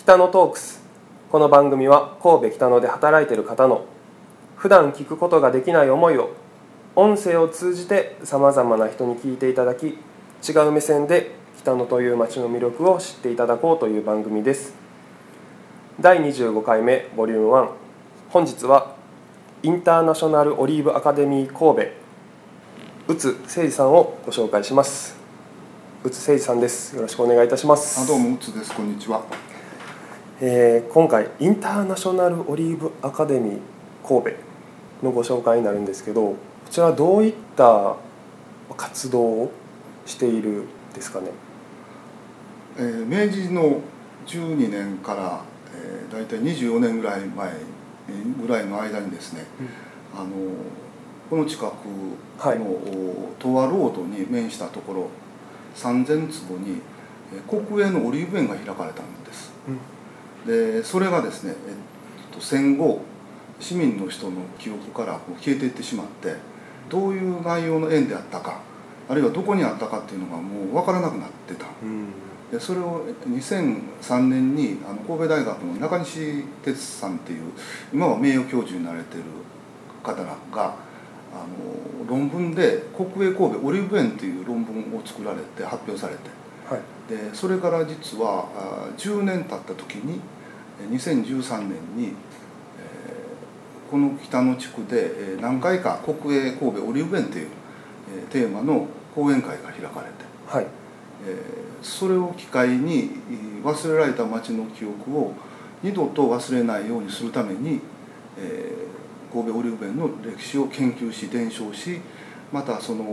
[0.00, 0.80] 北野トークス。
[1.30, 3.84] この番組は神戸北野で働いている方の
[4.56, 6.30] 普段聞くことができない思いを
[6.96, 9.98] 音声を通じてさまざまな人に聞いていただき
[10.48, 14.72] 違う目線で北野という街の魅力を知っていただこうという番組です。
[16.00, 17.68] 第25回目ボリューム1
[18.30, 18.96] 本日は
[19.62, 21.86] インターナショナルオリーブアカデミー神
[23.06, 25.14] 戸宇津誠二さんをご紹介します。
[26.02, 26.96] 宇津誠二さんです。
[26.96, 28.00] よろしくお願いいたします。
[28.00, 28.74] あどうもうつです。
[28.74, 29.49] こんにちは。
[30.40, 33.58] えー今回インターナショナルオリーブアカデミー
[34.06, 36.36] 神戸のご紹介になるんですけどこ
[36.70, 37.96] ちらはどういった
[38.76, 39.52] 活動を
[40.06, 41.30] しているんですかね？
[42.78, 43.80] えー明治の
[44.26, 45.42] 12年から、
[45.74, 47.48] えー、大体24年ぐらい前
[48.08, 49.44] えーぐらいの間にですね、
[50.14, 50.30] あの
[51.28, 51.70] この近くの、
[52.38, 52.58] はい。
[52.58, 55.08] お東和ロードに面したところ
[55.76, 56.80] 3000坪に、
[57.34, 59.52] えー国営のオリーブ園が開かれたんです
[60.46, 61.72] でそれがですね、え
[62.32, 63.02] っと、戦後
[63.58, 66.34] 市民の人の記憶からこう消えていってしまって
[66.88, 68.60] どういう内容の園であったか
[69.08, 71.66] あるいはどこにあったかっていうのがもう分からなくなってた。
[71.82, 72.06] うん。
[72.50, 77.52] でそれを2003年にあの神戸大学の中西哲さんっていう
[77.92, 79.24] 今は名誉教授になられてる
[80.02, 81.46] 方があ
[82.02, 86.20] の論文で「国営神戸オリーブ園」っていう論文を作られて発表されて。
[86.68, 86.80] はい。
[87.08, 90.39] でそれから実はあ10年経った時にえ
[90.88, 97.48] 2013年に、えーこの北の地区でえー何回か国営神戸オリーブ園という、
[98.16, 100.66] えーテーマの講演会が開かれて、はい。
[101.26, 105.32] えーそれを機会にえー忘れられた町の記憶を
[105.82, 107.80] 二度と忘れないようにするために、
[108.38, 108.90] えー
[109.32, 112.00] 神戸オリーブ園の歴史を研究し伝承し
[112.52, 113.04] またその,、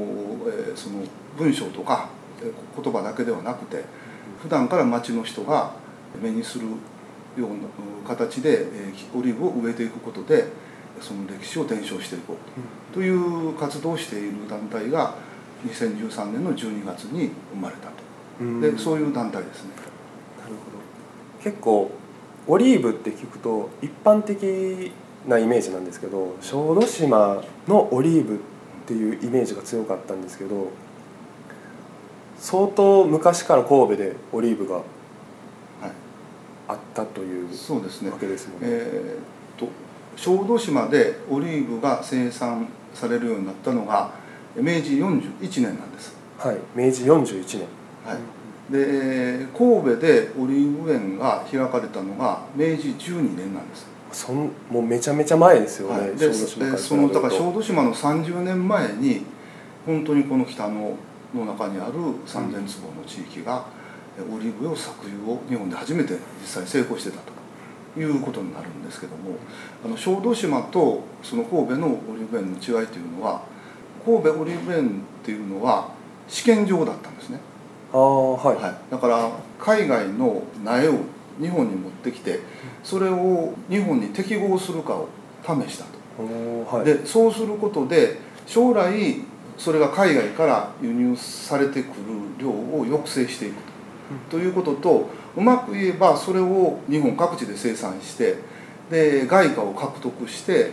[0.48, 1.04] えーその
[1.38, 2.10] 文章とか
[2.42, 3.84] えー言葉だけではなくて
[4.42, 5.72] 普段から町の人が
[6.22, 6.66] 目にする
[7.38, 7.58] ようなう
[8.04, 10.46] ん形で、えーオリーブを植えていくことで
[11.02, 15.16] その歴史を伝承していこうという活動をしている団体が
[15.66, 17.94] 2013年の12月に生まれたと。
[18.42, 19.72] うんでそういう団体ですね。
[20.40, 20.78] なるほど
[21.44, 21.92] 結構
[22.48, 24.92] オリーブって聞くと一般的
[25.28, 28.38] なイメージなんですけど小豆島のオリーブっ
[28.86, 30.70] ていうイメージが強かったんですけど
[32.40, 34.84] 相当昔から神戸でオリーブがはい、
[36.68, 38.18] あったというそうですねわ。
[38.18, 38.68] けですもんね。
[38.70, 44.12] えーっと小豆島でオリーブが生産されるようになったのが
[44.56, 46.16] 明治41年なんです。
[46.40, 47.60] はい、明治41年。
[48.04, 48.38] はい。
[48.72, 53.88] で神戸でオリーブ園が開かれたのが明治12年なんです。
[54.12, 56.00] そんもうめちゃめちゃ前ですよね。
[56.00, 59.24] はい、でそのだから小豆島の30年前に
[59.86, 60.96] 本当にこの北の
[61.36, 61.94] の中にある
[62.26, 63.77] 3000坪の地域がえ
[64.22, 67.18] オリーブを搾油を日本で初めて実際成功してた
[67.96, 69.36] ということになるんですけども
[69.86, 73.44] あの小豆島とその神戸のオリーブ園の違いというのは
[74.06, 74.88] 神戸オリーブ園
[75.22, 75.92] っていうのは
[76.28, 77.40] 試験場だったんですね。
[77.94, 81.00] ああはい、はい、だから海外の苗を
[81.40, 82.40] 日本に持ってきて
[82.84, 85.08] それを日本に適合するかを
[85.44, 85.98] 試したと。
[86.76, 89.22] はい、でそうすることで将来
[89.58, 91.94] それが海外から輸入されてくる
[92.40, 93.62] 量を抑制していくと,、
[94.30, 98.36] ということとうまく言えばそれを日本各地で生産して
[98.90, 100.72] で外貨を獲得して、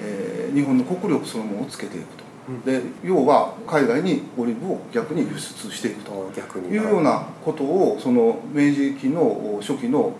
[0.00, 2.24] えー日本の国力そのものをつけていくと。
[2.48, 2.62] うん。
[2.62, 6.12] で要は海外にオリーブを逆に輸出していくと。
[6.12, 6.68] と逆に。
[6.68, 10.14] いうようなことをその明治期の初期の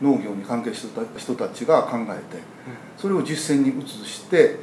[0.00, 2.42] 農業に関係してた人たちが考えて
[2.96, 4.56] それを実践に移して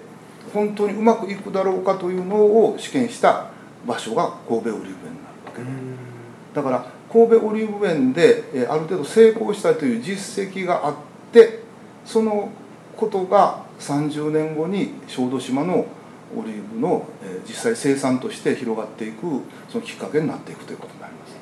[0.54, 3.50] 本当にうまくいくだろうかというのを試験した
[3.88, 5.62] 場所が神戸オリーブ園になるわけ。
[5.62, 5.96] うでん。
[6.54, 10.96] だから神戸オリーブ園でえーある程度成功したという実績があっ
[11.32, 11.60] て
[12.06, 12.50] その
[12.96, 15.86] ことが30年後に小豆島の
[16.38, 21.36] オリーブのえー実際生産として広がっていくそのきっかけになっていくということになります。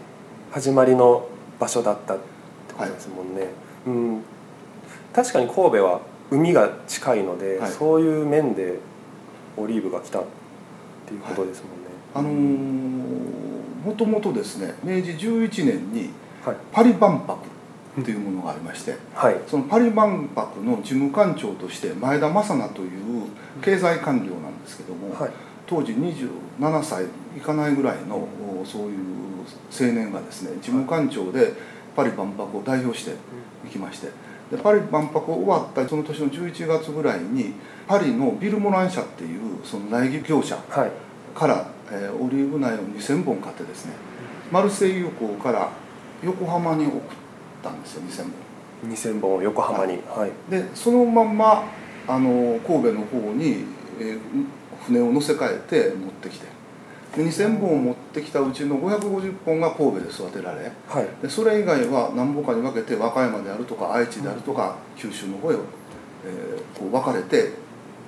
[0.52, 1.28] 始まりの
[1.60, 2.24] 場所だったって
[2.78, 3.48] ことですもんね、
[3.86, 4.22] うん。
[5.14, 6.02] 確かに神戸は
[6.32, 7.72] 海が近いので、はい。
[7.72, 8.80] そういう面で
[9.58, 10.24] オリーブが来たっ
[11.08, 16.10] ていうことですもんね、あのーもともとですね明治11年に
[16.46, 16.56] はい。
[16.72, 17.38] パリ万博
[18.04, 19.36] というものがありましてはい。
[19.48, 22.92] そのパリ万博の事務官長として前田正奈という
[23.62, 25.32] 経済官僚なんですけども、はい。
[25.66, 28.28] 当時27歳いかないぐらいの
[28.62, 28.98] おそういう
[29.72, 31.54] 青年がですね事務官長で
[31.96, 33.12] パリ万博を代表して
[33.66, 34.08] 行きまして
[34.52, 37.54] でパリ万博終わったその年の11月ぐらいに
[37.88, 40.92] パリのビルモラン社っていうその苗木業者はい。
[41.36, 43.94] から、えーオリーブ苗を2000本買ってですね
[44.52, 45.70] マルセイユ港から
[46.24, 47.00] 横浜に送っ
[47.64, 48.92] たんですよ2000本。
[48.92, 50.32] 2000本横浜にはい。
[50.52, 51.64] でそのまんま
[52.08, 53.66] あの神戸の方に、
[54.00, 54.20] えー
[54.86, 56.46] 船を乗せ替えて持ってきて。
[57.16, 61.08] で2000本を持ってきたうちの550本が神戸で育てられはい。
[61.22, 67.54] でそれ以外は何本かに分けて和歌山であるとか愛知であるとか九州の方へ、えーこう分かれて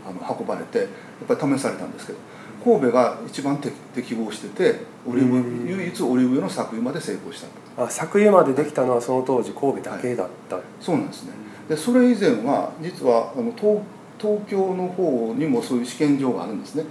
[0.08, 0.88] あの運ばれてやっ
[1.28, 2.20] ぱり試されたんですけど
[2.64, 5.66] 神戸が一番適適合しててオリーうん。
[5.66, 7.48] ブ唯一オリーブ油の搾油まで成功した
[7.78, 7.86] と。
[7.86, 11.32] あ作油までできたのはその当時神戸だけだった、そうなんですね。
[11.70, 13.80] でそれ以前は実はあの東
[14.20, 16.84] 東京の方にもそういう試験場があるんですね。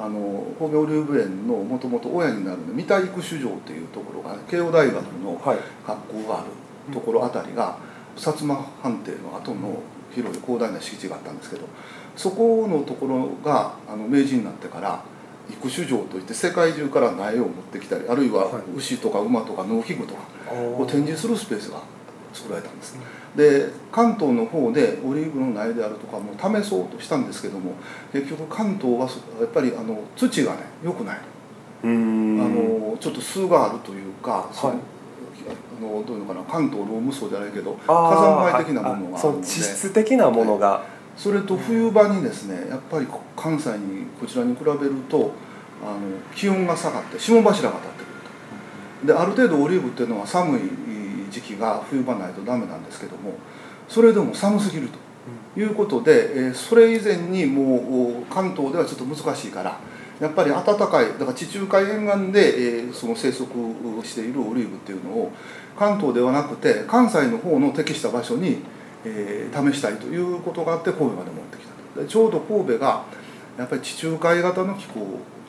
[0.00, 4.94] あの神戸オリーブ園のもともと親になる三田育種場というところが慶応大学
[5.24, 5.58] のはい。
[5.86, 7.78] 学校があるところあたりが
[8.16, 9.80] 薩摩藩邸の後の
[10.14, 11.66] 広い広大な敷地があったんですけど
[12.16, 15.02] そこのところがあの明治になってから
[15.50, 18.62] 育種場といって世界中から苗を持ってきたりあるいははい。
[18.76, 20.20] 牛とか馬とか農機具とか
[20.52, 21.82] をお展示するスペースが
[22.32, 22.96] 作られたんです。
[23.36, 26.32] で関東の方でオリーブの苗であるとかも
[26.62, 27.72] 試そうとしたんですけども
[28.12, 34.98] 結局関東はそやっぱりあの土がね良くない、あのちょっと巣があるというか、はい。
[35.48, 39.16] あのどういうのかな関東ローム層じゃないけど火山灰的なものがあるので。
[39.16, 40.82] あそう地質的なものが、
[41.16, 44.76] それと冬場にですねやっぱりこ関西にこちらに比べる
[45.08, 45.32] と
[45.82, 46.00] あの
[46.34, 48.12] 気温が下がって霜柱が立ってくる
[49.00, 49.06] と。
[49.06, 50.60] である程度オリーブっていうのは寒い
[51.30, 53.34] 時期が冬場ないとダメなんですけども
[53.88, 59.78] それでも寒すぎるということで、えーそれ以前にもう関東ではちょっと難しいから
[60.20, 63.44] やっぱり暖かいだから地中海沿岸で、えーその生息
[64.04, 65.32] しているオリーブっていうのを
[65.78, 68.58] 関東ではなくて関西の方の適した場所に、
[69.04, 72.02] えー試したいということがあって神戸まで持ってきたと。
[72.02, 73.04] でちょうど神戸が
[73.56, 75.00] やっぱり地中海型の気候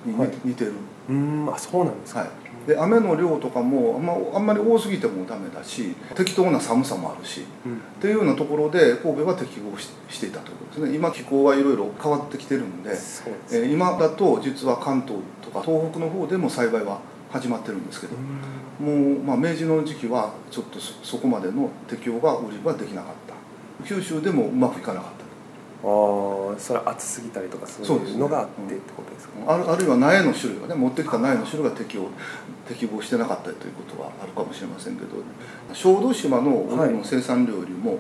[0.06, 0.32] に似,、はい。
[0.46, 0.74] 似てる、
[1.10, 7.76] うーんあそうなんですか、はい、で雨の量とかもあんまあんまり多すぎてもダメだし適当な寒さもあるしうん。
[7.76, 10.96] っていうようなところで神戸は適合ししていたということですね。
[10.96, 13.24] 今気候はいろいろ変わってきてるんで、です。
[13.52, 17.00] えー今だと実は関東とか東北の方でも栽培は
[17.32, 23.30] 始まってるんですけどうもう、まあ、明治の時期はちょっとそそこまでの適応がオリーブはできなかった。
[23.86, 25.24] 九州でもうまくいかなかった
[25.82, 32.10] ああそれは暑すぎたりとかそういうのがあってってことですか、あるあるいは苗の種類がね持ってきた苗の種類が適応
[32.68, 35.08] 適合してなかったりということはあるかもしれませんけど
[35.74, 36.66] 小豆島の
[37.04, 38.00] 生産量よりも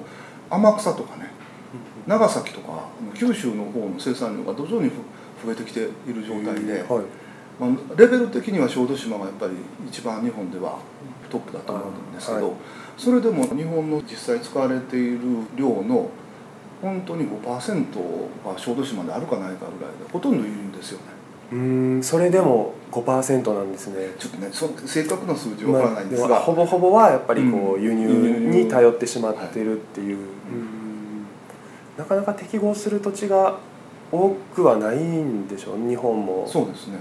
[0.49, 1.31] 天草とかね
[2.07, 4.95] 長崎とか九州の方の生産量が徐々にふ
[5.45, 7.03] 増えてきている状態で、はい。
[7.59, 9.53] まあ、レベル的には小豆島がやっぱり
[9.87, 10.79] 一番日本では
[11.29, 12.55] トップだと思うんですけど、はい。
[12.97, 15.19] それでも日本の実際使われている
[15.55, 16.09] 量の
[16.81, 17.43] 本当に5%
[18.45, 21.05] が小豆島であるかないかぐらいでほとんど輸入ですよね。
[21.51, 21.57] うー
[21.97, 24.13] んそれでも5%なんですね。
[24.17, 27.83] ちょっとねその正確な数字はわからないんですが、まあほぼほぼはやっぱりこううん。
[27.83, 28.07] 輸入
[28.63, 30.17] に頼ってしまってるっていう、
[31.97, 33.57] なかなか適合する土地が
[34.11, 36.47] 多くはないんでしょう日本も。
[36.47, 36.97] そうですね、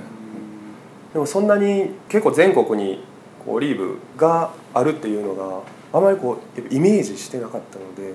[1.13, 3.05] でもそんなに結構全国に
[3.47, 5.61] オリーブがあるっていうのが
[5.93, 8.15] あまりこうイメージしてなかったのでうん。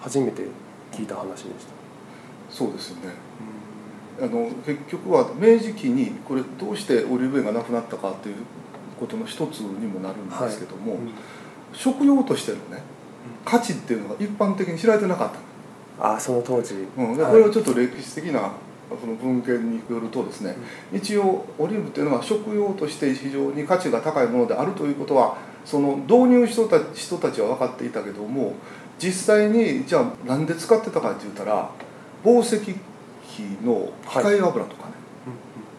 [0.00, 0.44] 初めて
[1.00, 1.72] 聞いた話でした、
[2.50, 3.12] そうですよね。
[4.20, 8.36] あの結局は明治期にこれどうしてオリーブ園がなくなったかっていう
[8.98, 11.10] ことの一つにもなるんですけども、うん
[11.72, 12.82] 食用としてのね
[13.44, 15.30] 価値っていうのが一般的に知られてなかっ
[15.98, 16.04] た。
[16.04, 18.50] ああその当時、うん、これはちょっと歴史的な
[19.00, 20.56] その文献によるとですね、
[20.92, 28.54] 一応オリーブっていうのは食用として非常に価値が高いものであるということはその導入人た人たちは分かっていたけども
[29.02, 31.70] 実際にじゃあなんで使ってたかって言ったら
[32.22, 32.76] 紡績
[33.26, 34.92] 機の機械油とかね、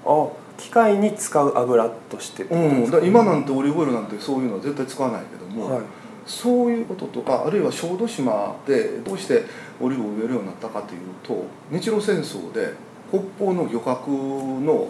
[0.05, 3.05] あ機械に使う油としてうん。
[3.05, 5.83] 今なんてオリーブオイルなんてそういうのは絶対使わないけども、はい。
[6.25, 9.43] そういうこととかあるいは小豆島でどうして
[9.79, 12.73] オリーブを植えるようになったかというと日露戦争で
[13.09, 14.87] 北方の漁獲の、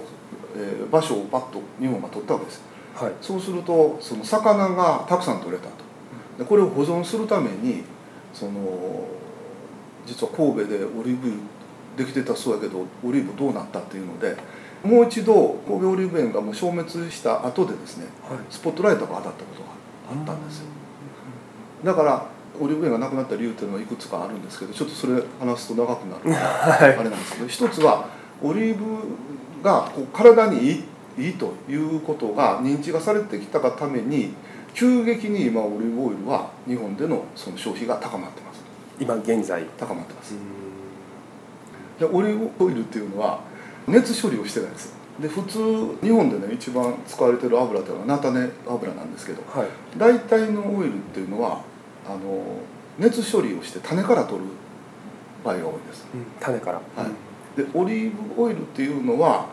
[0.56, 2.62] えー場所をパッと日本が取ったわけです。
[2.96, 3.14] はい。
[3.22, 5.72] そうするとその魚がたくさん取れたと。
[6.38, 7.84] でこれを保存するために
[8.34, 8.52] その
[10.06, 11.44] 実は神戸でオリーブ油
[11.98, 14.36] できてたそうやけどオリーブどうなったっていうので
[14.84, 18.40] もう一度神戸オリーブ園がもう消滅した後でですねはい。
[18.50, 19.68] スポットライトが当たったことが
[20.12, 20.66] あったんですよ。
[21.84, 22.26] だから
[22.60, 26.30] オリーブ園がなくなった理由っていうのはいくつかあるんですけどちょっとそれ話すと長くなる。
[26.34, 26.98] はい。
[26.98, 28.06] あれなんですけど一つは
[28.42, 28.84] オリーブ
[29.64, 30.84] がこう体にいい
[31.18, 34.34] いいということが認知がされてきたがために
[34.74, 38.62] 急激に今オリーブオイルは日本でのその消費が高まってます。
[39.00, 39.64] 今現在。
[39.78, 40.36] 高まってます。
[42.00, 43.42] でオリーブオイルっていうのは
[43.88, 44.86] 熱処理をしてないんです。
[44.86, 49.68] よで普通日本でね一番使われてる油というのは菜種油なんですけどはい。
[49.98, 51.62] 大体のオイルっていうのは
[52.06, 52.44] あの
[52.98, 54.46] 熱処理をして種から取る
[55.44, 56.08] 場合が多いです。
[56.14, 56.74] うん種から。
[56.78, 57.62] はい。
[57.62, 59.48] でオリーブオイルっていうのは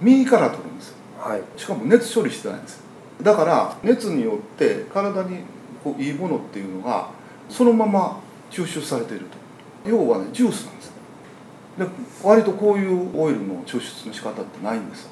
[0.00, 0.88] 実から取るんです。
[0.88, 1.42] よはい。
[1.56, 2.76] しかも熱処理してないんです。
[2.76, 2.84] よ
[3.22, 5.40] だから熱によって体に
[5.82, 7.10] こういいものっていうのが
[7.48, 9.44] そのまま吸収されていると。
[9.88, 10.92] 要はねジュースなんです。
[11.78, 11.86] で
[12.22, 15.04] 割とこういうオイルの抽出の仕方ってないんです。
[15.04, 15.10] よ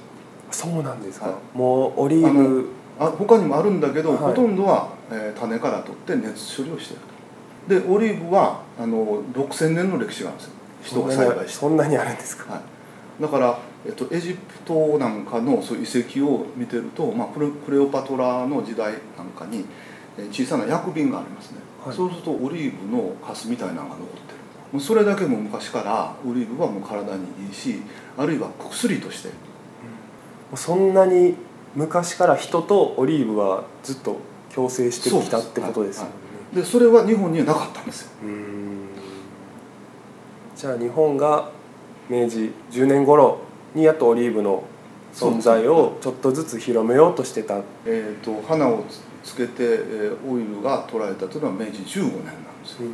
[0.51, 1.59] そうなんですか、はい。
[1.59, 2.69] もうオリーブ。
[2.99, 4.19] あ他にもあるんだけど、はい。
[4.19, 7.03] ほとんどは、えー種から取って熱処理をしている
[7.83, 7.87] と。
[7.87, 10.53] でオリーブはあの6000年の歴史があるんですよ。
[10.83, 11.59] 人が栽培して。
[11.59, 12.53] そんなにあるんですか。
[12.55, 12.61] は
[13.19, 19.65] い、だから、えっと、エジプトなんかのそういう遺跡を見てると、まあ、クレオパトラの時代なんかに
[20.19, 21.97] えー小さな薬瓶がありますね、はい。
[21.97, 24.21] そうするとオリーブのカスみたいなのが残ってる。
[24.73, 27.83] もうそれだけも昔からオリーブはもう体にいいし
[28.17, 29.29] あるいは薬として。
[29.29, 29.35] も
[30.55, 31.35] うそんなに
[31.75, 34.19] 昔から人とオリーブはずっと
[34.55, 36.11] 共生してきたってことですよね。
[36.55, 36.63] はい。
[36.63, 38.09] でそれは日本にはなかったんですよ。
[40.55, 41.51] じゃあ日本が
[42.09, 43.39] 明治10年頃
[43.75, 44.65] にやっとオリーブの
[45.13, 47.61] 存在をちょっとずつ広めようとしてた。
[47.87, 49.01] えー、と花をつ
[49.33, 52.89] つけて、えーオイルが取られたというのは明治15年なんですよ。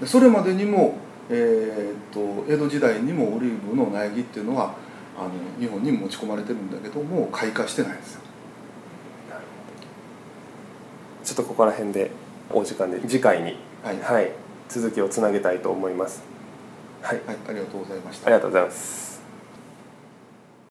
[0.00, 0.96] でそれまでにも、
[1.30, 4.74] えー、と江戸時代にもオリーブの苗木っていうのは
[5.18, 8.20] あの日本に持ち込まれてるんだけども開花してないんですよ。
[11.24, 12.10] ちょっとここら辺で
[12.52, 14.30] お時間で次回に、はい、はい、
[14.68, 16.22] 続きをつなげたいと思います。
[17.02, 17.20] はい。
[17.26, 18.26] はい、ありがとうございました。
[18.26, 19.15] ありがとうございます